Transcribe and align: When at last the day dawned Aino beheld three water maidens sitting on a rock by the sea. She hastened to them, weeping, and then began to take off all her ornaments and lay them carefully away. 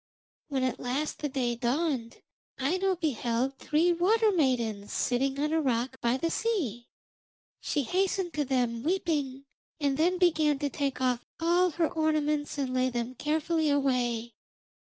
When 0.47 0.63
at 0.63 0.79
last 0.79 1.19
the 1.19 1.29
day 1.29 1.53
dawned 1.55 2.23
Aino 2.59 2.95
beheld 2.95 3.59
three 3.59 3.93
water 3.93 4.31
maidens 4.31 4.91
sitting 4.91 5.39
on 5.39 5.53
a 5.53 5.61
rock 5.61 6.01
by 6.01 6.17
the 6.17 6.31
sea. 6.31 6.87
She 7.59 7.83
hastened 7.83 8.33
to 8.33 8.43
them, 8.43 8.81
weeping, 8.81 9.45
and 9.79 9.97
then 9.97 10.17
began 10.17 10.57
to 10.57 10.71
take 10.71 11.01
off 11.01 11.27
all 11.39 11.69
her 11.69 11.85
ornaments 11.87 12.57
and 12.57 12.73
lay 12.73 12.89
them 12.89 13.13
carefully 13.13 13.69
away. 13.69 14.33